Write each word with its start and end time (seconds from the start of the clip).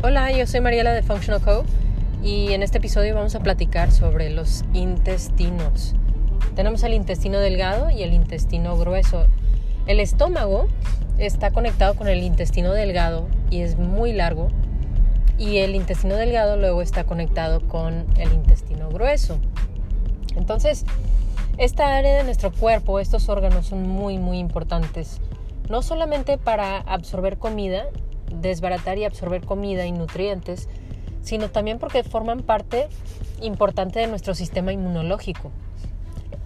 Hola, 0.00 0.30
yo 0.30 0.46
soy 0.46 0.60
Mariela 0.60 0.92
de 0.92 1.02
Functional 1.02 1.42
Co. 1.42 1.64
Y 2.22 2.52
en 2.52 2.62
este 2.62 2.78
episodio 2.78 3.16
vamos 3.16 3.34
a 3.34 3.40
platicar 3.40 3.90
sobre 3.90 4.30
los 4.30 4.62
intestinos. 4.72 5.96
Tenemos 6.54 6.84
el 6.84 6.94
intestino 6.94 7.40
delgado 7.40 7.90
y 7.90 8.04
el 8.04 8.12
intestino 8.12 8.78
grueso. 8.78 9.26
El 9.88 9.98
estómago 9.98 10.68
está 11.18 11.50
conectado 11.50 11.96
con 11.96 12.06
el 12.06 12.22
intestino 12.22 12.74
delgado 12.74 13.26
y 13.50 13.62
es 13.62 13.76
muy 13.76 14.12
largo. 14.12 14.50
Y 15.36 15.58
el 15.58 15.74
intestino 15.74 16.14
delgado 16.14 16.56
luego 16.56 16.80
está 16.80 17.02
conectado 17.02 17.66
con 17.66 18.06
el 18.18 18.32
intestino 18.32 18.90
grueso. 18.90 19.40
Entonces, 20.36 20.84
esta 21.56 21.96
área 21.96 22.18
de 22.18 22.22
nuestro 22.22 22.52
cuerpo, 22.52 23.00
estos 23.00 23.28
órganos 23.28 23.66
son 23.66 23.82
muy, 23.82 24.16
muy 24.16 24.38
importantes. 24.38 25.20
No 25.68 25.82
solamente 25.82 26.38
para 26.38 26.78
absorber 26.78 27.36
comida, 27.36 27.86
desbaratar 28.32 28.98
y 28.98 29.04
absorber 29.04 29.44
comida 29.44 29.86
y 29.86 29.92
nutrientes, 29.92 30.68
sino 31.22 31.50
también 31.50 31.78
porque 31.78 32.02
forman 32.02 32.42
parte 32.42 32.88
importante 33.42 34.00
de 34.00 34.06
nuestro 34.06 34.34
sistema 34.34 34.72
inmunológico. 34.72 35.50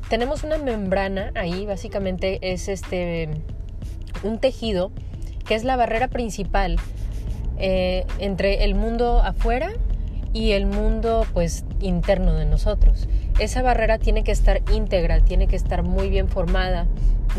Tenemos 0.08 0.44
una 0.44 0.58
membrana 0.58 1.32
ahí, 1.34 1.66
básicamente 1.66 2.38
es 2.42 2.68
este 2.68 3.30
un 4.22 4.38
tejido 4.38 4.92
que 5.46 5.54
es 5.54 5.64
la 5.64 5.76
barrera 5.76 6.08
principal 6.08 6.76
eh, 7.58 8.04
entre 8.18 8.64
el 8.64 8.74
mundo 8.74 9.20
afuera 9.22 9.72
y 10.32 10.52
el 10.52 10.66
mundo 10.66 11.26
pues 11.32 11.64
interno 11.80 12.34
de 12.34 12.46
nosotros. 12.46 13.08
Esa 13.38 13.62
barrera 13.62 13.98
tiene 13.98 14.24
que 14.24 14.32
estar 14.32 14.62
íntegra, 14.72 15.20
tiene 15.20 15.46
que 15.46 15.56
estar 15.56 15.82
muy 15.82 16.08
bien 16.08 16.28
formada, 16.28 16.86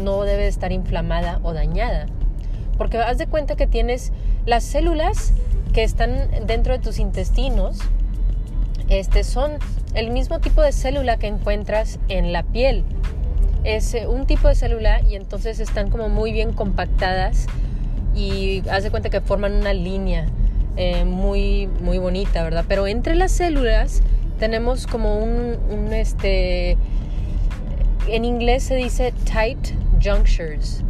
no 0.01 0.23
debe 0.23 0.47
estar 0.47 0.71
inflamada 0.71 1.39
o 1.43 1.53
dañada. 1.53 2.07
Porque 2.77 2.97
haz 2.97 3.17
de 3.17 3.27
cuenta 3.27 3.55
que 3.55 3.67
tienes 3.67 4.11
las 4.45 4.63
células 4.63 5.33
que 5.73 5.83
están 5.83 6.29
dentro 6.45 6.73
de 6.73 6.79
tus 6.79 6.99
intestinos, 6.99 7.79
este, 8.89 9.23
son 9.23 9.53
el 9.93 10.11
mismo 10.11 10.39
tipo 10.39 10.61
de 10.61 10.71
célula 10.71 11.17
que 11.17 11.27
encuentras 11.27 11.99
en 12.09 12.31
la 12.31 12.43
piel. 12.43 12.83
Es 13.63 13.93
eh, 13.93 14.07
un 14.07 14.25
tipo 14.25 14.47
de 14.47 14.55
célula 14.55 15.01
y 15.01 15.15
entonces 15.15 15.59
están 15.59 15.89
como 15.89 16.09
muy 16.09 16.31
bien 16.31 16.53
compactadas 16.53 17.47
y 18.15 18.61
haz 18.69 18.83
de 18.83 18.91
cuenta 18.91 19.09
que 19.09 19.21
forman 19.21 19.53
una 19.53 19.73
línea 19.73 20.27
eh, 20.75 21.05
muy, 21.05 21.67
muy 21.81 21.97
bonita, 21.97 22.43
¿verdad? 22.43 22.65
Pero 22.67 22.87
entre 22.87 23.15
las 23.15 23.31
células 23.31 24.01
tenemos 24.39 24.87
como 24.87 25.17
un, 25.17 25.93
este, 25.93 26.77
en 28.07 28.25
inglés 28.25 28.63
se 28.63 28.75
dice 28.75 29.13
tight 29.31 29.59
junctures. 30.03 30.83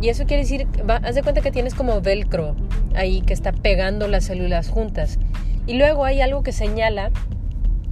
Y 0.00 0.08
eso 0.08 0.26
quiere 0.26 0.42
decir, 0.42 0.66
haz 0.88 1.14
de 1.14 1.22
cuenta 1.22 1.40
que 1.40 1.50
tienes 1.50 1.74
como 1.74 2.00
velcro 2.00 2.54
ahí 2.94 3.22
que 3.22 3.32
está 3.32 3.52
pegando 3.52 4.08
las 4.08 4.24
células 4.24 4.68
juntas. 4.68 5.18
Y 5.66 5.74
luego 5.74 6.04
hay 6.04 6.20
algo 6.20 6.42
que 6.42 6.52
señala 6.52 7.10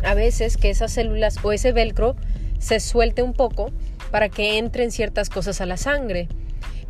a 0.04 0.14
veces 0.14 0.56
que 0.56 0.70
esas 0.70 0.92
células 0.92 1.36
o 1.42 1.52
ese 1.52 1.72
velcro 1.72 2.14
se 2.58 2.78
suelte 2.80 3.22
un 3.22 3.32
poco 3.32 3.70
para 4.10 4.28
que 4.28 4.58
entren 4.58 4.90
ciertas 4.90 5.30
cosas 5.30 5.60
a 5.60 5.66
la 5.66 5.76
sangre. 5.76 6.28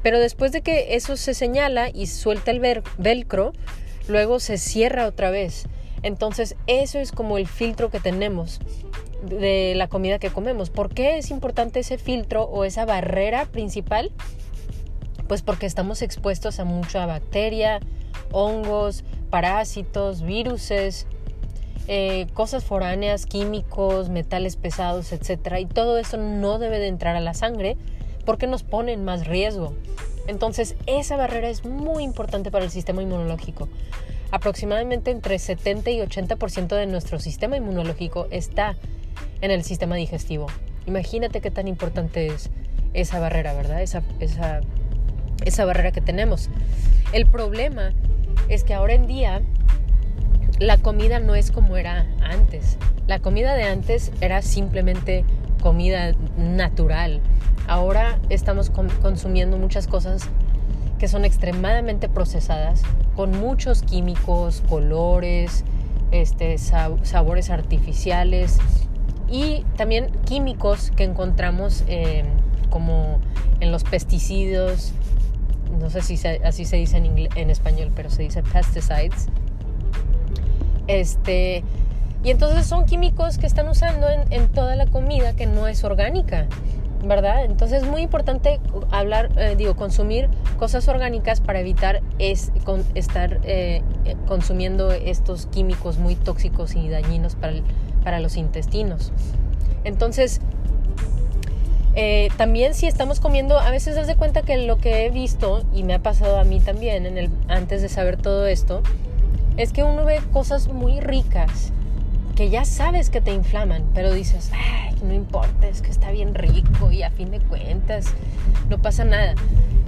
Pero 0.03 0.19
después 0.19 0.53
de 0.53 0.61
que 0.61 0.97
eso 0.97 1.17
se 1.17 1.33
señala 1.33 1.89
y 1.89 2.07
suelta 2.07 2.51
el 2.51 2.61
velcro, 2.99 3.53
luego 4.09 4.41
se 4.41 4.59
cierra 4.59 5.07
otra 5.07 5.31
vez. 5.31 5.67
Entonces 6.03 6.57
eso 6.67 6.99
es 6.99 7.13
como 7.13 7.39
el 7.39 7.47
filtro 7.47 7.91
que 7.91 8.01
tenemos 8.01 8.61
de 9.23 9.73
la 9.75 9.89
comida 9.89 10.19
que 10.19 10.29
comemos. 10.29 10.69
¿Por 10.69 10.93
qué 10.93 11.17
es 11.17 11.31
importante 11.31 11.81
ese 11.81 11.97
filtro 11.97 12.45
o 12.45 12.65
esa 12.65 12.85
barrera 12.85 13.47
principal? 13.47 14.13
Pues 15.29 15.43
porque 15.43 15.67
estamos 15.67 16.03
expuestos 16.03 16.61
a 16.61 16.65
mucha 16.65 17.07
bacteria, 17.07 17.81
hongos, 18.31 19.05
parásitos, 19.31 20.23
viruses, 20.23 21.07
eh, 21.87 22.27
cosas 22.35 22.65
foráneas, 22.65 23.27
químicos, 23.27 24.09
metales 24.09 24.57
pesados, 24.57 25.13
etc. 25.13 25.59
Y 25.61 25.67
todo 25.67 25.99
eso 25.99 26.17
no 26.17 26.59
debe 26.59 26.79
de 26.79 26.89
entrar 26.89 27.17
a 27.17 27.21
la 27.21 27.35
sangre 27.35 27.77
porque 28.25 28.47
nos 28.47 28.63
pone 28.63 28.93
en 28.93 29.05
más 29.05 29.27
riesgo. 29.27 29.75
Entonces 30.27 30.77
esa 30.87 31.17
barrera 31.17 31.49
es 31.49 31.65
muy 31.65 32.03
importante 32.03 32.51
para 32.51 32.65
el 32.65 32.71
sistema 32.71 33.03
inmunológico. 33.03 33.69
Aproximadamente 34.31 35.11
entre 35.11 35.39
70 35.39 35.91
y 35.91 36.01
80% 36.01 36.69
de 36.75 36.87
nuestro 36.87 37.21
sistema 37.21 37.57
inmunológico 37.57 38.27
está 38.31 38.77
en 39.43 39.51
el 39.51 39.63
sistema 39.63 39.97
digestivo. 39.97 40.47
Imagínate 40.87 41.41
qué 41.41 41.51
tan 41.51 41.69
importante 41.69 42.27
es 42.29 42.51
esa 42.95 43.21
barrera, 43.21 43.53
¿verdad? 43.55 43.83
Esa, 43.83 44.03
esa, 44.21 44.61
esa 45.45 45.65
barrera 45.65 45.93
que 45.93 46.01
tenemos. 46.01 46.51
El 47.13 47.27
problema 47.27 47.93
es 48.49 48.65
que 48.65 48.75
ahora 48.75 48.95
en 48.95 49.07
día 49.07 49.43
la 50.59 50.79
comida 50.79 51.21
no 51.21 51.35
es 51.35 51.51
como 51.51 51.77
era 51.77 52.07
antes. 52.23 52.77
La 53.07 53.19
comida 53.19 53.55
de 53.55 53.65
antes 53.65 54.13
era 54.21 54.43
simplemente 54.43 55.25
comida 55.63 56.15
natural. 56.37 57.21
Ahora 57.67 58.19
estamos 58.29 58.71
consumiendo 58.71 59.57
muchas 59.57 59.87
cosas 59.87 60.29
que 60.99 61.09
son 61.09 61.25
extremadamente 61.25 62.09
procesadas, 62.09 62.83
con 63.17 63.33
muchos 63.33 63.83
químicos, 63.83 64.63
colores, 64.69 65.65
este, 66.13 66.59
sabores 66.59 67.51
artificiales 67.51 68.59
y 69.29 69.65
también 69.77 70.11
químicos 70.25 70.93
que 70.95 71.05
encontramos 71.05 71.85
eh, 71.89 72.25
como 72.71 73.19
en 73.61 73.73
los 73.73 73.85
pesticidas, 73.85 74.93
no 75.79 75.91
sé 75.91 76.03
si 76.03 76.15
así 76.45 76.65
se 76.65 76.77
dice 76.77 76.97
en, 76.97 77.51
español, 77.51 77.91
pero 77.95 78.11
se 78.11 78.23
dice 78.23 78.43
pesticides. 78.43 79.29
Este, 80.87 81.65
y 82.23 82.31
entonces 82.31 82.67
son 82.67 82.87
químicos 82.87 83.39
que 83.39 83.47
están 83.47 83.69
usando 83.69 84.07
en, 84.09 84.49
toda 84.49 84.77
la 84.77 84.87
comida 84.87 85.35
que 85.35 85.47
no 85.47 85.67
es 85.69 85.85
orgánica. 85.85 86.47
¿verdad? 87.07 87.45
Entonces 87.45 87.83
es 87.83 87.89
muy 87.89 88.01
importante 88.01 88.61
hablar, 88.91 89.29
eh, 89.37 89.57
digo, 89.59 89.77
consumir 89.77 90.31
cosas 90.59 90.89
orgánicas 90.89 91.43
para 91.43 91.61
evitar 91.61 92.01
es, 92.19 92.51
estar 92.95 93.41
eh, 93.43 93.83
consumiendo 94.27 94.91
estos 94.91 95.45
químicos 95.45 95.99
muy 95.99 96.15
tóxicos 96.15 96.75
y 96.75 96.89
dañinos 96.89 97.35
para, 97.35 97.57
para 98.03 98.21
los 98.21 98.39
intestinos. 98.39 99.13
Entonces, 99.85 100.41
eh, 101.95 102.29
también 102.37 102.75
si 102.75 102.87
estamos 102.87 103.21
comiendo, 103.21 103.59
a 103.59 103.71
veces 103.71 103.95
das 103.95 104.07
de 104.07 104.17
cuenta 104.17 104.43
que 104.43 104.57
lo 104.59 104.79
que 104.79 105.07
he 105.07 105.11
visto, 105.11 105.65
y 105.75 105.85
me 105.85 105.95
ha 105.95 106.01
pasado 106.01 106.39
a 106.39 106.45
mí 106.45 106.61
también 106.61 107.07
en 107.07 107.19
el, 107.19 107.31
antes 107.49 107.83
de 107.83 107.89
saber 107.89 108.17
todo 108.17 108.47
esto, 108.47 108.83
es 109.57 109.73
que 109.73 109.85
uno 109.85 110.05
ve 110.05 110.21
cosas 110.33 110.69
muy 110.69 111.01
ricas 111.01 111.73
que 112.35 112.51
ya 112.51 112.65
sabes 112.65 113.11
que 113.11 113.21
te 113.21 113.33
inflaman, 113.33 113.85
pero 113.95 114.13
dices, 114.13 114.51
ay, 114.53 114.97
no 115.03 115.15
importa, 115.15 115.69
es 115.69 115.83
que 115.83 115.91
está 115.91 116.11
bien 116.11 116.35
rico 116.35 116.91
y 116.91 117.03
a 117.03 117.11
fin 117.11 117.31
de 117.31 117.39
cuentas 117.39 118.07
no 118.69 118.79
pasa 118.79 119.05
nada. 119.05 119.35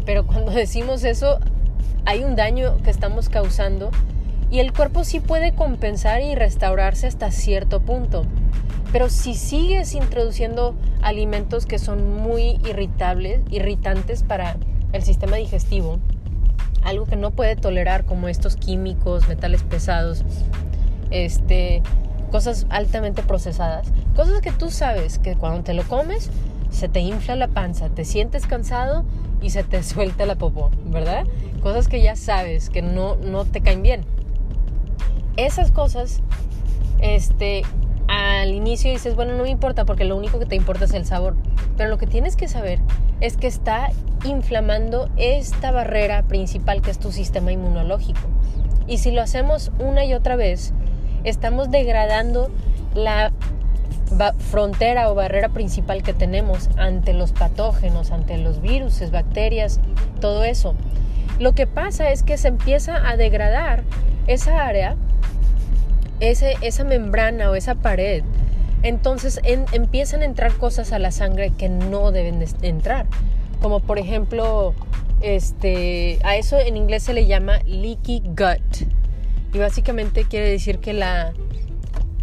Pero 0.04 0.26
cuando 0.26 0.50
decimos 0.52 1.02
eso, 1.04 1.40
hay 2.04 2.22
un 2.22 2.36
daño 2.36 2.76
que 2.84 2.90
estamos 2.90 3.28
causando 3.28 3.90
y 4.50 4.60
el 4.60 4.72
cuerpo 4.72 5.02
sí 5.02 5.18
puede 5.18 5.52
compensar 5.54 6.22
y 6.22 6.36
restaurarse 6.36 7.08
hasta 7.08 7.32
cierto 7.32 7.80
punto. 7.80 8.24
Pero 8.92 9.08
si 9.08 9.34
sigues 9.34 9.94
introduciendo 9.94 10.74
alimentos 11.02 11.66
que 11.66 11.78
son 11.78 12.16
muy 12.16 12.58
irritables, 12.66 13.40
irritantes 13.50 14.22
para 14.22 14.56
el 14.92 15.02
sistema 15.02 15.36
digestivo, 15.36 15.98
algo 16.82 17.04
que 17.04 17.16
no 17.16 17.32
puede 17.32 17.56
tolerar 17.56 18.04
como 18.04 18.28
estos 18.28 18.56
químicos, 18.56 19.28
metales 19.28 19.62
pesados, 19.64 20.24
este, 21.10 21.82
cosas 22.30 22.66
altamente 22.70 23.22
procesadas, 23.22 23.92
cosas 24.14 24.40
que 24.40 24.52
tú 24.52 24.70
sabes 24.70 25.18
que 25.18 25.36
cuando 25.36 25.62
te 25.62 25.74
lo 25.74 25.82
comes 25.84 26.30
se 26.70 26.88
te 26.88 27.00
infla 27.00 27.36
la 27.36 27.48
panza, 27.48 27.88
te 27.88 28.04
sientes 28.04 28.46
cansado 28.46 29.04
y 29.40 29.50
se 29.50 29.64
te 29.64 29.82
suelta 29.82 30.26
la 30.26 30.36
popó, 30.36 30.70
¿verdad? 30.86 31.24
Cosas 31.62 31.88
que 31.88 32.00
ya 32.02 32.16
sabes 32.16 32.70
que 32.70 32.82
no, 32.82 33.16
no 33.16 33.44
te 33.44 33.60
caen 33.60 33.82
bien. 33.82 34.02
Esas 35.36 35.70
cosas, 35.70 36.20
este, 37.00 37.62
al 38.16 38.54
inicio 38.54 38.90
dices, 38.90 39.14
bueno, 39.14 39.34
no 39.34 39.42
me 39.42 39.50
importa 39.50 39.84
porque 39.84 40.04
lo 40.04 40.16
único 40.16 40.38
que 40.38 40.46
te 40.46 40.56
importa 40.56 40.86
es 40.86 40.94
el 40.94 41.04
sabor. 41.04 41.36
Pero 41.76 41.90
lo 41.90 41.98
que 41.98 42.06
tienes 42.06 42.34
que 42.34 42.48
saber 42.48 42.80
es 43.20 43.36
que 43.36 43.46
está 43.46 43.90
inflamando 44.24 45.10
esta 45.16 45.70
barrera 45.70 46.22
principal 46.22 46.80
que 46.80 46.90
es 46.90 46.98
tu 46.98 47.12
sistema 47.12 47.52
inmunológico. 47.52 48.20
Y 48.86 48.98
si 48.98 49.10
lo 49.10 49.20
hacemos 49.20 49.70
una 49.78 50.04
y 50.04 50.14
otra 50.14 50.36
vez, 50.36 50.72
estamos 51.24 51.70
degradando 51.70 52.50
la 52.94 53.32
frontera 54.38 55.10
o 55.10 55.14
barrera 55.14 55.50
principal 55.50 56.02
que 56.02 56.14
tenemos 56.14 56.70
ante 56.78 57.12
los 57.12 57.32
patógenos, 57.32 58.12
ante 58.12 58.38
los 58.38 58.62
virus, 58.62 59.10
bacterias, 59.10 59.80
todo 60.20 60.44
eso. 60.44 60.74
Lo 61.38 61.52
que 61.52 61.66
pasa 61.66 62.10
es 62.10 62.22
que 62.22 62.38
se 62.38 62.48
empieza 62.48 63.08
a 63.08 63.16
degradar 63.16 63.82
esa 64.26 64.64
área, 64.64 64.96
ese, 66.20 66.56
esa 66.62 66.84
membrana 66.84 67.50
o 67.50 67.54
esa 67.54 67.74
pared. 67.74 68.22
Entonces 68.82 69.40
empiezan 69.44 70.22
a 70.22 70.24
entrar 70.24 70.52
cosas 70.54 70.92
a 70.92 70.98
la 70.98 71.10
sangre 71.10 71.50
que 71.50 71.68
no 71.68 72.12
deben 72.12 72.38
de 72.38 72.68
entrar. 72.68 73.06
Como 73.60 73.80
por 73.80 73.98
ejemplo, 73.98 74.74
este, 75.20 76.18
a 76.24 76.36
eso 76.36 76.58
en 76.58 76.76
inglés 76.76 77.02
se 77.02 77.14
le 77.14 77.26
llama 77.26 77.58
leaky 77.64 78.22
gut 78.26 78.86
Y 79.54 79.58
básicamente 79.58 80.24
quiere 80.24 80.50
decir 80.50 80.78
que 80.78 80.92
la, 80.92 81.32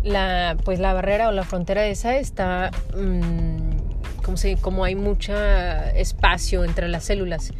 la, 0.03 0.57
pues 0.63 0.79
la 0.79 0.93
barrera 0.93 1.27
o 1.27 1.31
la 1.31 1.43
frontera 1.43 1.85
esa 1.87 2.17
está, 2.17 2.71
mm, 2.95 4.21
como, 4.23 4.37
como 4.61 4.83
hay 4.83 4.95
mucho 4.95 5.33
espacio 5.95 6.63
entre 6.63 6.87
las 6.87 7.03
células 7.03 7.51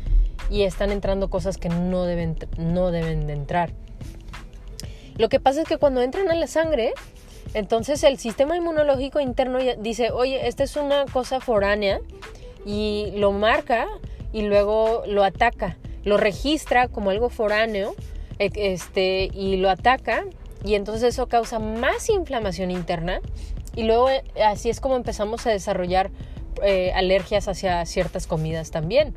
y 0.50 0.64
están 0.64 0.92
entrando 0.92 1.30
cosas 1.30 1.58
que 1.58 1.70
no 1.70 2.06
deben, 2.06 2.36
no 2.58 2.92
deben 2.92 3.26
de 3.28 3.34
entrar. 3.34 3.72
Lo 5.18 5.30
que 5.30 5.40
pasa 5.40 5.62
es 5.62 5.68
que 5.68 5.78
cuando 5.78 6.02
entran 6.02 6.30
a 6.30 6.36
la 6.36 6.48
sangre, 6.48 6.94
entonces 7.54 8.04
el 8.04 8.18
sistema 8.18 8.58
inmunológico 8.58 9.20
interno 9.20 9.60
dice, 9.78 10.12
oye, 10.12 10.48
esta 10.48 10.64
es 10.64 10.76
una 10.76 11.06
cosa 11.06 11.40
foránea 11.40 12.00
y 12.66 13.12
lo 13.16 13.32
marca 13.32 13.88
y 14.32 14.42
luego 14.42 15.04
lo 15.06 15.24
ataca, 15.24 15.78
lo 16.04 16.18
registra 16.18 16.88
como 16.88 17.12
algo 17.12 17.30
foráneo 17.30 17.96
e, 18.40 18.50
este, 18.56 19.30
y 19.34 19.58
lo 19.58 19.70
ataca 19.70 20.24
y 20.66 20.76
entonces 20.76 21.14
eso 21.14 21.28
causa 21.28 21.60
más 21.60 22.10
inflamación 22.10 22.72
interna 22.72 23.22
y 23.76 23.84
luego 23.84 24.10
eh, 24.10 24.24
así 24.44 24.70
es 24.70 24.80
como 24.80 24.96
empezamos 24.96 25.46
a 25.46 25.52
desarrollar 25.52 26.10
eh, 26.64 26.92
alergias 26.96 27.48
hacia 27.48 27.86
ciertas 27.86 28.28
comidas 28.28 28.72
también. 28.72 29.14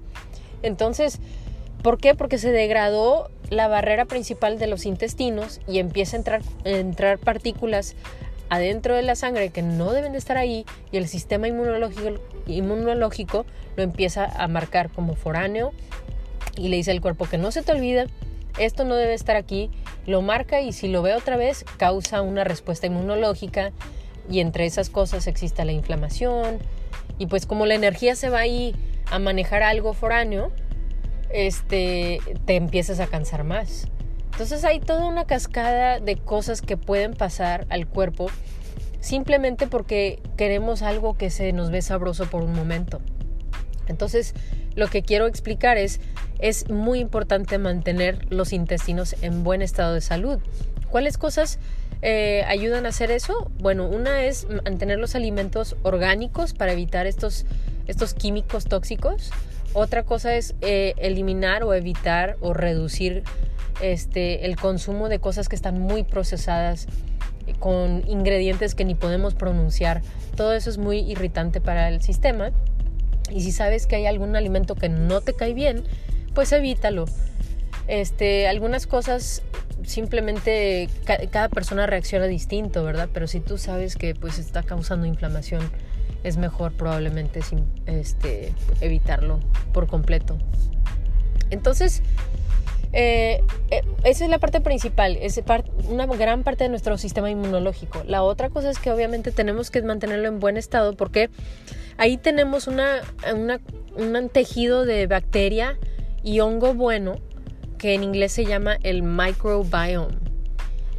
Entonces, 0.63 1.21
¿por 1.83 1.99
qué? 1.99 2.15
Porque 2.15 2.39
se 2.39 2.51
degradó 2.51 3.31
la 3.51 3.69
barrera 3.69 4.05
principal 4.05 4.59
de 4.59 4.67
los 4.67 4.87
intestinos 4.87 5.61
y 5.69 5.79
empieza 5.79 6.17
a 6.17 6.19
entrar, 6.19 6.43
a 6.65 6.69
entrar 6.71 7.19
partículas 7.19 7.95
adentro 8.49 8.95
de 8.95 9.03
la 9.03 9.17
sangre 9.17 9.51
que 9.51 9.63
no 9.63 9.93
deben 9.93 10.13
de 10.13 10.19
estar 10.19 10.37
ahí 10.37 10.65
y 10.93 10.97
el 10.97 11.09
sistema 11.09 11.49
inmunológico, 11.49 12.21
inmunológico 12.47 13.45
lo 13.77 13.83
empieza 13.83 14.25
a 14.25 14.47
marcar 14.49 14.91
como 14.91 15.15
foráneo 15.15 15.73
y 16.57 16.69
le 16.69 16.77
dice 16.77 16.91
al 16.91 17.01
cuerpo 17.01 17.27
que 17.27 17.39
no 17.39 17.51
se 17.51 17.63
te 17.63 17.73
olvida, 17.73 18.07
esto 18.59 18.85
no 18.85 18.95
debe 18.95 19.15
estar 19.15 19.37
aquí, 19.37 19.71
lo 20.07 20.23
marca 20.23 20.61
y 20.61 20.73
si 20.73 20.89
lo 20.89 21.03
ve 21.03 21.15
otra 21.15 21.37
vez 21.37 21.65
causa 21.77 22.23
una 22.23 22.45
respuesta 22.45 22.87
inmunológica 22.87 23.73
y 24.31 24.41
entre 24.41 24.67
esas 24.67 24.91
cosas 24.91 25.27
existe 25.27 25.65
la 25.65 25.73
inflamación 25.73 26.59
y 27.19 27.27
pues 27.27 27.47
como 27.47 27.67
la 27.67 27.75
energía 27.75 28.15
se 28.17 28.31
va 28.31 28.41
ahí 28.41 28.75
a 29.11 29.19
manejar 29.19 29.63
algo 29.63 29.93
foráneo, 29.93 30.51
este, 31.31 32.21
te 32.45 32.57
empiezas 32.57 33.01
a 33.01 33.07
cansar 33.07 33.45
más. 33.45 33.89
Entonces 34.33 34.65
hay 34.65 34.81
toda 34.81 35.07
una 35.07 35.25
cascada 35.25 35.99
de 35.99 36.17
cosas 36.17 36.61
que 36.61 36.77
pueden 36.77 37.15
pasar 37.15 37.67
al 37.71 37.87
cuerpo 37.87 38.29
simplemente 39.01 39.67
porque 39.67 40.21
queremos 40.37 40.83
algo 40.83 41.17
que 41.17 41.31
se 41.31 41.53
nos 41.53 41.71
ve 41.71 41.81
sabroso 41.81 42.27
por 42.27 42.43
un 42.43 42.53
momento. 42.53 43.01
Entonces, 43.89 44.35
lo 44.75 44.89
que 44.89 45.03
quiero 45.03 45.27
explicar 45.27 45.79
es, 45.79 46.01
es 46.39 46.69
muy 46.69 46.99
importante 46.99 47.57
mantener 47.59 48.31
los 48.31 48.53
intestinos 48.53 49.15
en 49.23 49.45
buen 49.45 49.63
estado 49.63 49.95
de 49.95 50.01
salud. 50.01 50.41
¿Cuáles 50.91 51.19
cosas 51.19 51.59
eh, 52.03 52.45
ayudan 52.47 52.85
a 52.85 52.91
hacer 52.91 53.11
eso? 53.11 53.51
Bueno, 53.59 53.89
una 53.89 54.25
es 54.25 54.47
mantener 54.65 54.99
los 54.99 55.15
alimentos 55.15 55.77
orgánicos 55.83 56.53
para 56.53 56.73
evitar 56.73 57.07
estos, 57.07 57.47
estos 57.87 58.13
químicos 58.13 58.65
tóxicos. 58.65 59.31
Otra 59.79 60.05
cosa 60.05 60.35
es 60.35 60.55
eh, 60.63 60.95
eliminar 60.97 61.63
o 61.63 61.75
evitar 61.75 62.39
o 62.41 62.55
reducir 62.55 63.25
este, 63.83 64.47
el 64.47 64.57
consumo 64.57 65.11
de 65.11 65.19
cosas 65.19 65.51
que 65.51 65.55
están 65.55 65.79
muy 65.79 66.03
procesadas 66.03 66.87
con 67.59 68.03
ingredientes 68.09 68.75
que 68.75 68.87
ni 68.87 68.95
podemos 68.95 69.35
pronunciar. 69.35 70.01
Todo 70.35 70.55
eso 70.55 70.71
es 70.71 70.79
muy 70.79 71.01
irritante 71.01 71.61
para 71.61 71.91
el 71.91 72.01
sistema. 72.01 72.53
Y 73.31 73.43
si 73.43 73.53
sabes 73.53 73.87
que 73.87 73.97
hay 73.97 74.07
algún 74.07 74.35
alimento 74.35 74.77
que 74.77 74.89
no 74.89 75.21
te 75.21 75.35
cae 75.35 75.53
bien, 75.53 75.85
pues 76.35 76.53
evítalo. 76.53 77.05
Este, 77.87 78.49
algunas 78.49 78.87
cosas 78.87 79.43
simplemente 79.85 80.89
cada 81.05 81.51
persona 81.51 81.87
reacciona 81.87 82.25
distinto, 82.25 82.83
¿verdad? 82.83 83.11
Pero 83.13 83.27
si 83.27 83.41
tú 83.41 83.59
sabes 83.59 83.97
que 83.97 84.15
pues 84.15 84.39
está 84.39 84.63
causando 84.63 85.07
inflamación, 85.07 85.71
es 86.27 86.37
mejor 86.39 86.73
probablemente 86.73 87.41
este, 87.87 88.53
evitarlo 88.81 89.39
por 89.73 89.87
completo. 89.87 90.37
Entonces, 91.51 92.03
eh, 92.93 93.45
eh, 93.71 93.83
esa 94.03 94.25
es 94.25 94.31
la 94.31 94.41
parte 94.41 94.61
principal, 94.61 95.17
es 95.21 95.41
una 95.89 96.07
gran 96.07 96.43
parte 96.43 96.65
de 96.65 96.71
nuestro 96.71 96.99
sistema 96.99 97.31
inmunológico. 97.31 98.03
La 98.09 98.25
otra 98.25 98.51
cosa 98.51 98.71
es 98.71 98.81
que 98.81 98.91
obviamente 98.91 99.31
tenemos 99.31 99.71
que 99.71 99.83
mantenerlo 99.83 100.27
en 100.27 100.41
buen 100.41 100.57
estado 100.57 100.95
porque 100.95 101.31
ahí 101.97 102.17
tenemos 102.17 102.67
una, 102.67 103.03
un 103.97 104.29
tejido 104.29 104.85
de 104.85 105.07
bacteria 105.07 105.79
y 106.25 106.41
hongo 106.41 106.75
bueno 106.75 107.21
que 107.79 107.95
en 107.95 108.03
inglés 108.03 108.33
se 108.33 108.45
llama 108.45 108.79
el 108.83 109.05
microbiome. 109.05 110.17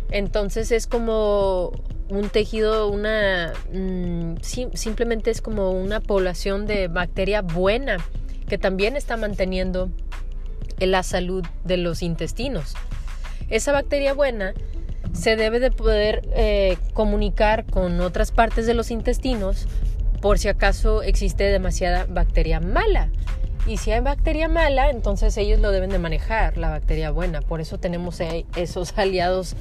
Entonces 0.09 0.71
es 0.71 0.87
como 0.87 1.73
un 2.09 2.29
tejido, 2.29 2.87
una 2.87 3.53
mm, 3.73 4.35
simplemente 4.41 5.31
es 5.31 5.41
como 5.41 5.71
una 5.71 5.99
población 5.99 6.65
de 6.65 6.87
bacteria 6.87 7.41
buena 7.41 7.97
que 8.47 8.57
también 8.57 8.95
está 8.95 9.17
manteniendo 9.17 9.89
la 10.79 11.03
salud 11.03 11.45
de 11.63 11.77
los 11.77 12.01
intestinos. 12.01 12.75
Esa 13.49 13.71
bacteria 13.71 14.13
buena 14.13 14.53
se 15.13 15.35
debe 15.35 15.59
de 15.59 15.71
poder 15.71 16.27
eh, 16.33 16.77
comunicar 16.93 17.65
con 17.65 17.99
otras 18.01 18.31
partes 18.31 18.65
de 18.65 18.73
los 18.73 18.91
intestinos 18.91 19.67
por 20.21 20.39
si 20.39 20.47
acaso 20.47 21.03
existe 21.03 21.43
demasiada 21.45 22.05
bacteria 22.09 22.59
mala. 22.59 23.09
Y 23.65 23.77
si 23.77 23.91
hay 23.91 23.99
bacteria 23.99 24.47
mala, 24.47 24.89
entonces 24.89 25.35
ellos 25.37 25.59
lo 25.59 25.71
deben 25.71 25.89
de 25.89 25.99
manejar, 25.99 26.57
la 26.57 26.69
bacteria 26.69 27.11
buena. 27.11 27.41
Por 27.41 27.59
eso 27.59 27.77
tenemos 27.77 28.19
eh, 28.21 28.45
esos 28.55 28.93
aliados 28.97 29.55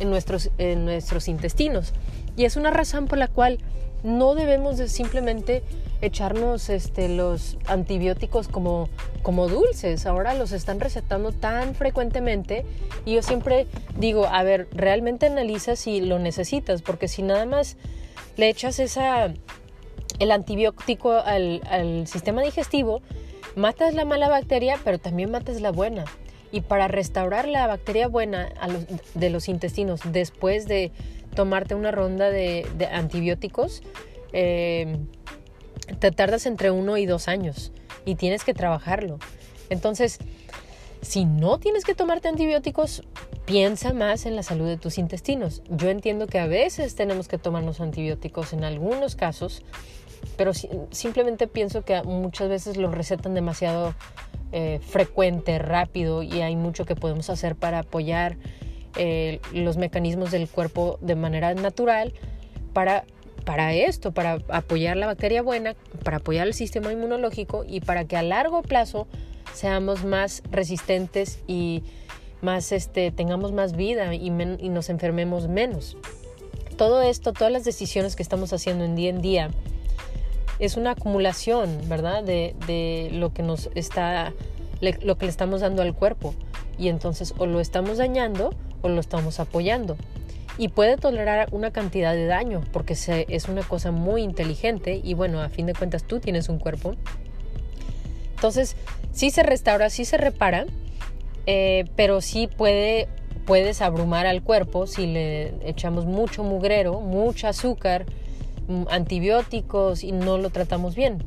en 0.00 0.10
nuestros, 0.10 0.50
en 0.58 0.84
nuestros 0.84 1.28
intestinos. 1.28 1.92
Y 2.36 2.44
es 2.44 2.56
una 2.56 2.70
razón 2.70 3.06
por 3.06 3.18
la 3.18 3.28
cual 3.28 3.58
no 4.02 4.34
debemos 4.34 4.78
de 4.78 4.88
simplemente 4.88 5.62
echarnos 6.00 6.70
este, 6.70 7.08
los 7.08 7.58
antibióticos 7.66 8.48
como, 8.48 8.88
como 9.22 9.48
dulces. 9.48 10.06
Ahora 10.06 10.34
los 10.34 10.52
están 10.52 10.80
recetando 10.80 11.32
tan 11.32 11.74
frecuentemente 11.74 12.64
y 13.04 13.14
yo 13.14 13.22
siempre 13.22 13.66
digo, 13.98 14.26
a 14.26 14.42
ver, 14.42 14.68
realmente 14.72 15.26
analiza 15.26 15.76
si 15.76 16.00
lo 16.00 16.18
necesitas, 16.18 16.82
porque 16.82 17.08
si 17.08 17.22
nada 17.22 17.44
más 17.44 17.76
le 18.36 18.48
echas 18.48 18.78
esa, 18.78 19.32
el 20.18 20.30
antibiótico 20.30 21.12
al, 21.12 21.60
al 21.70 22.06
sistema 22.06 22.42
digestivo, 22.42 23.02
matas 23.56 23.94
la 23.94 24.04
mala 24.04 24.28
bacteria, 24.28 24.78
pero 24.82 24.98
también 24.98 25.30
matas 25.30 25.60
la 25.60 25.70
buena. 25.70 26.04
Y 26.52 26.62
para 26.62 26.88
restaurar 26.88 27.46
la 27.46 27.66
bacteria 27.66 28.08
buena 28.08 28.52
de 29.14 29.30
los 29.30 29.48
intestinos 29.48 30.00
después 30.04 30.66
de 30.66 30.90
tomarte 31.34 31.74
una 31.74 31.92
ronda 31.92 32.30
de, 32.30 32.66
de 32.76 32.86
antibióticos, 32.86 33.82
eh, 34.32 34.96
te 35.98 36.10
tardas 36.10 36.46
entre 36.46 36.70
uno 36.70 36.96
y 36.96 37.06
dos 37.06 37.28
años 37.28 37.72
y 38.04 38.14
tienes 38.14 38.44
que 38.44 38.54
trabajarlo. 38.54 39.18
Entonces, 39.68 40.18
si 41.02 41.24
no 41.24 41.58
tienes 41.58 41.84
que 41.84 41.94
tomarte 41.94 42.28
antibióticos, 42.28 43.02
piensa 43.46 43.92
más 43.92 44.26
en 44.26 44.36
la 44.36 44.42
salud 44.42 44.66
de 44.66 44.76
tus 44.76 44.98
intestinos. 44.98 45.62
Yo 45.68 45.88
entiendo 45.88 46.26
que 46.26 46.38
a 46.38 46.46
veces 46.46 46.94
tenemos 46.94 47.26
que 47.26 47.38
tomarnos 47.38 47.80
antibióticos 47.80 48.52
en 48.52 48.64
algunos 48.64 49.16
casos, 49.16 49.62
pero 50.40 50.52
simplemente 50.90 51.46
pienso 51.48 51.82
que 51.82 52.02
muchas 52.02 52.48
veces 52.48 52.78
los 52.78 52.94
recetan 52.94 53.34
demasiado 53.34 53.94
eh, 54.52 54.80
frecuente, 54.82 55.58
rápido 55.58 56.22
y 56.22 56.40
hay 56.40 56.56
mucho 56.56 56.86
que 56.86 56.96
podemos 56.96 57.28
hacer 57.28 57.56
para 57.56 57.80
apoyar 57.80 58.38
eh, 58.96 59.40
los 59.52 59.76
mecanismos 59.76 60.30
del 60.30 60.48
cuerpo 60.48 60.98
de 61.02 61.14
manera 61.14 61.52
natural 61.52 62.14
para 62.72 63.04
para 63.44 63.74
esto, 63.74 64.12
para 64.12 64.38
apoyar 64.48 64.96
la 64.96 65.04
bacteria 65.04 65.42
buena, 65.42 65.74
para 66.04 66.16
apoyar 66.16 66.46
el 66.46 66.54
sistema 66.54 66.90
inmunológico 66.90 67.66
y 67.68 67.80
para 67.80 68.06
que 68.06 68.16
a 68.16 68.22
largo 68.22 68.62
plazo 68.62 69.08
seamos 69.52 70.06
más 70.06 70.42
resistentes 70.50 71.40
y 71.48 71.82
más 72.40 72.72
este, 72.72 73.10
tengamos 73.12 73.52
más 73.52 73.76
vida 73.76 74.14
y, 74.14 74.28
y 74.28 74.68
nos 74.70 74.88
enfermemos 74.88 75.48
menos. 75.48 75.98
Todo 76.78 77.02
esto, 77.02 77.34
todas 77.34 77.52
las 77.52 77.64
decisiones 77.64 78.16
que 78.16 78.22
estamos 78.22 78.54
haciendo 78.54 78.84
en 78.84 78.96
día 78.96 79.10
en 79.10 79.20
día, 79.20 79.50
es 80.60 80.76
una 80.76 80.92
acumulación, 80.92 81.80
¿verdad? 81.88 82.22
De, 82.22 82.54
de 82.66 83.10
lo 83.12 83.32
que 83.32 83.42
nos 83.42 83.70
está, 83.74 84.32
lo 84.80 85.18
que 85.18 85.26
le 85.26 85.30
estamos 85.30 85.60
dando 85.62 85.82
al 85.82 85.94
cuerpo. 85.94 86.34
Y 86.78 86.88
entonces 86.88 87.34
o 87.38 87.46
lo 87.46 87.60
estamos 87.60 87.98
dañando 87.98 88.54
o 88.82 88.88
lo 88.88 89.00
estamos 89.00 89.40
apoyando 89.40 89.96
y 90.60 90.68
puede 90.68 90.98
tolerar 90.98 91.48
una 91.52 91.70
cantidad 91.70 92.12
de 92.12 92.26
daño 92.26 92.62
porque 92.70 92.92
es 92.92 93.48
una 93.48 93.62
cosa 93.62 93.92
muy 93.92 94.22
inteligente 94.22 95.00
y 95.02 95.14
bueno, 95.14 95.40
a 95.40 95.48
fin 95.48 95.64
de 95.64 95.72
cuentas 95.72 96.04
tú 96.04 96.20
tienes 96.20 96.50
un 96.50 96.58
cuerpo. 96.58 96.96
Entonces, 98.34 98.76
sí 99.10 99.30
se 99.30 99.42
restaura, 99.42 99.88
sí 99.88 100.04
se 100.04 100.18
repara, 100.18 100.66
eh, 101.46 101.86
pero 101.96 102.20
sí 102.20 102.46
puede, 102.46 103.08
puedes 103.46 103.80
abrumar 103.80 104.26
al 104.26 104.42
cuerpo 104.42 104.86
si 104.86 105.06
le 105.06 105.54
echamos 105.66 106.04
mucho 106.04 106.44
mugrero, 106.44 107.00
mucho 107.00 107.48
azúcar, 107.48 108.04
antibióticos 108.90 110.04
y 110.04 110.12
no 110.12 110.38
lo 110.38 110.50
tratamos 110.50 110.94
bien. 110.94 111.24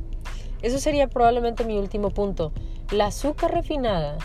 Eso 0.61 0.79
sería 0.79 1.07
probablemente 1.07 1.65
mi 1.65 1.77
último 1.77 2.09
punto. 2.09 2.53
La 2.91 3.07
azúcar 3.07 3.53
refinada 3.53 4.17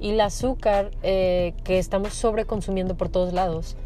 y 0.00 0.10
el 0.10 0.20
azúcar 0.20 0.90
eh, 1.02 1.54
que 1.64 1.78
estamos 1.78 2.14
sobreconsumiendo 2.14 2.96
por 2.96 3.08
todos 3.08 3.32
lados, 3.32 3.76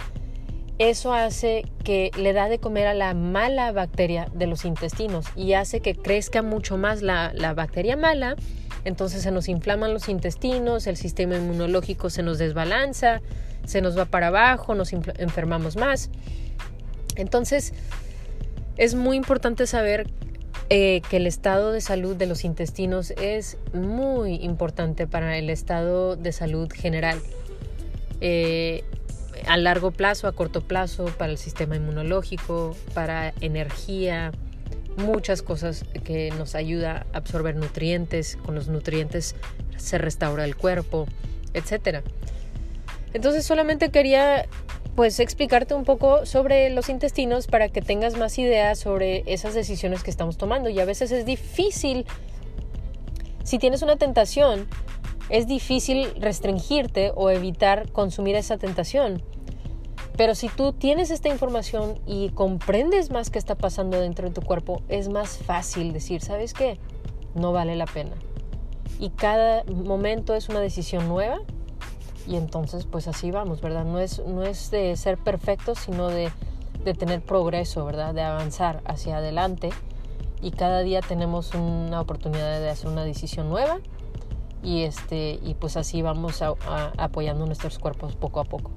eso 0.79 1.13
hace 1.13 1.65
que 1.83 2.13
le 2.17 2.33
da 2.33 2.49
de 2.49 2.61
comer 2.61 2.87
a 2.87 2.95
la 2.95 3.13
mala 3.15 3.73
bacteria 3.73 4.29
de 4.33 4.47
los 4.47 4.65
intestinos 4.65 5.27
y 5.35 5.55
hace 5.55 5.81
que 5.81 5.97
crezca 5.97 6.43
mucho 6.43 6.77
más 6.79 7.03
la, 7.03 7.33
la 7.35 7.53
bacteria 7.53 7.97
mala. 7.97 8.37
Entonces 8.85 9.23
se 9.23 9.33
nos 9.33 9.49
inflaman 9.49 9.93
los 9.93 10.09
intestinos, 10.09 10.87
el 10.87 10.97
sistema 10.97 11.37
inmunológico 11.37 12.11
se 12.11 12.23
nos 12.23 12.39
desbalanza, 12.39 13.21
se 13.65 13.81
nos 13.81 13.99
va 13.99 14.05
para 14.05 14.29
abajo, 14.29 14.77
nos 14.77 14.93
enfermamos 14.93 15.77
más. 15.77 16.11
Entonces 17.17 17.75
es 18.79 18.95
muy 18.95 19.17
importante 19.17 19.67
saber 19.67 20.07
eh, 20.71 21.03
que 21.11 21.19
el 21.19 21.27
estado 21.27 21.73
de 21.73 21.81
salud 21.81 22.17
de 22.17 22.27
los 22.27 22.45
intestinos 22.45 23.11
es 23.11 23.59
muy 23.73 24.37
importante 24.37 25.07
para 25.07 25.37
el 25.37 25.51
estado 25.51 26.17
de 26.17 26.33
salud 26.33 26.71
general. 26.73 27.21
Eh, 28.21 28.85
a 29.47 29.57
largo 29.57 29.91
plazo, 29.91 30.27
a 30.27 30.33
corto 30.33 30.61
plazo, 30.61 31.07
para 31.19 31.33
el 31.33 31.39
sistema 31.39 31.77
inmunológico, 31.77 32.77
para 32.95 33.33
energía, 33.41 34.33
muchas 34.97 35.43
cosas 35.43 35.85
que 36.05 36.31
nos 36.37 36.55
ayuda 36.55 37.07
a 37.13 37.19
absorber 37.19 37.57
nutrientes, 37.57 38.37
con 38.37 38.55
los 38.55 38.69
nutrientes 38.69 39.37
se 39.77 39.99
restaura 39.99 40.45
el 40.45 40.57
cuerpo, 40.57 41.07
etc. 41.55 42.03
Entonces 43.15 43.47
solamente 43.47 43.91
quería 43.91 44.47
pues 44.99 45.21
explicarte 45.21 45.75
un 45.75 45.85
poco 45.85 46.27
sobre 46.27 46.71
los 46.71 46.89
intestinos 46.89 47.47
para 47.47 47.69
que 47.69 47.81
tengas 47.81 48.19
más 48.19 48.37
ideas 48.37 48.81
sobre 48.81 49.23
esas 49.33 49.55
decisiones 49.55 50.03
que 50.03 50.11
estamos 50.11 50.37
tomando 50.39 50.71
y 50.71 50.81
a 50.81 50.85
veces 50.85 51.13
es 51.13 51.25
difícil 51.25 52.05
si 53.45 53.61
tienes 53.61 53.83
una 53.83 53.95
tentación 53.95 54.67
es 55.31 55.47
difícil 55.47 56.09
restringirte 56.19 57.13
o 57.15 57.31
evitar 57.31 57.93
consumir 57.93 58.35
esa 58.35 58.59
tentación. 58.59 59.23
Pero 60.17 60.35
si 60.35 60.49
tú 60.49 60.73
tienes 60.73 61.13
esta 61.13 61.29
información 61.29 62.01
y 62.05 62.31
comprendes 62.31 63.13
más 63.13 63.31
qué 63.31 63.39
está 63.39 63.55
pasando 63.55 64.01
dentro 64.01 64.27
de 64.27 64.35
tu 64.35 64.43
cuerpo, 64.43 64.83
es 64.89 65.09
más 65.09 65.39
fácil 65.39 65.93
decir, 65.93 66.23
¿sabes 66.23 66.55
qué? 66.55 66.77
No 67.37 67.53
vale 67.53 67.77
la 67.77 67.87
pena. 67.87 68.17
Y 68.99 69.11
cada 69.11 69.63
momento 69.63 70.35
es 70.35 70.49
una 70.49 70.59
decisión 70.59 71.07
nueva 71.07 71.39
y 72.29 72.37
entonces 72.37 72.85
pues 72.85 73.09
así 73.09 73.31
vamos, 73.31 73.61
¿verdad? 73.63 73.85
No 73.85 73.99
es, 73.99 74.23
no 74.27 74.43
es 74.43 74.71
de 74.71 74.95
ser 74.97 75.17
perfecto, 75.17 75.75
sino 75.75 76.09
de, 76.09 76.31
de 76.85 76.95
tener 76.95 77.23
progreso, 77.23 77.85
¿verdad? 77.87 78.13
De 78.15 78.23
avanzar 78.23 78.83
hacia 78.85 79.17
adelante 79.17 79.71
y 80.43 80.51
cada 80.51 80.81
día 80.81 81.01
tenemos 81.01 81.55
una 81.55 82.01
oportunidad 82.01 82.61
de 82.61 82.69
hacer 82.69 82.89
una 82.89 83.05
decisión 83.05 83.49
nueva 83.49 83.81
y 84.63 84.83
este 84.83 85.39
y 85.43 85.55
pues 85.55 85.77
así 85.77 86.03
vamos 86.03 86.43
apoyando 86.43 87.47
nuestros 87.47 87.79
cuerpos 87.79 88.15
poco 88.15 88.41
a 88.41 88.45
poco. 88.45 88.73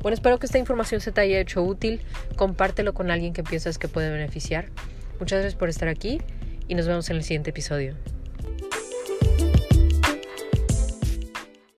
Bueno, 0.00 0.14
espero 0.14 0.38
que 0.38 0.46
esta 0.46 0.58
información 0.58 1.00
se 1.00 1.12
te 1.12 1.20
haya 1.20 1.40
hecho 1.40 1.62
útil. 1.62 2.00
Compártelo 2.36 2.94
con 2.94 3.10
alguien 3.10 3.32
que 3.32 3.42
piensas 3.42 3.78
que 3.78 3.88
puede 3.88 4.10
beneficiar. 4.10 4.70
Muchas 5.18 5.40
gracias 5.40 5.58
por 5.58 5.68
estar 5.68 5.88
aquí 5.88 6.20
y 6.68 6.74
nos 6.74 6.86
vemos 6.86 7.10
en 7.10 7.16
el 7.16 7.24
siguiente 7.24 7.50
episodio. 7.50 7.96